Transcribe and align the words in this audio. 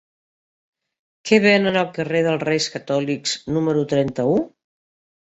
Què 1.29 1.39
venen 1.43 1.77
al 1.83 1.93
carrer 1.99 2.23
dels 2.31 2.47
Reis 2.51 2.73
Catòlics 2.79 3.39
número 3.55 3.89
trenta-u? 3.97 4.39